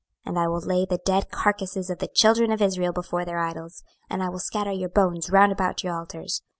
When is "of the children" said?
1.91-2.51